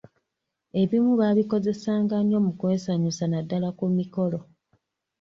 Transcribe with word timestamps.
Ebimu 0.81 1.11
baabikozesanga 1.19 2.15
nnyo 2.21 2.39
mu 2.45 2.51
kwesanyusa 2.59 3.23
naddala 3.27 3.69
ku 3.77 3.85
mikolo. 3.97 4.39